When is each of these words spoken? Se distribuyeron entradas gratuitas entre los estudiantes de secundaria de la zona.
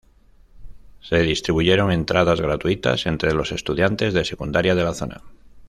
Se 0.99 1.19
distribuyeron 1.19 1.91
entradas 1.91 2.41
gratuitas 2.41 3.05
entre 3.05 3.35
los 3.35 3.51
estudiantes 3.51 4.15
de 4.15 4.25
secundaria 4.25 4.73
de 4.73 4.83
la 4.83 4.95
zona. 4.95 5.21